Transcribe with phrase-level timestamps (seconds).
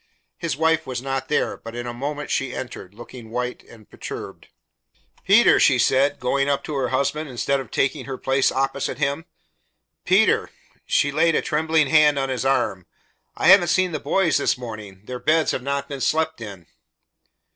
[0.39, 4.47] His wife was not there, but in a moment she entered, looking white and perturbed.
[5.27, 9.25] "Peter!" she said, going up to her husband instead of taking her place opposite him,
[10.03, 10.49] "Peter!"
[10.87, 12.87] She laid a trembling hand on his arm.
[13.37, 15.03] "I haven't seen the boys this morning.
[15.05, 16.65] Their beds have not been slept in."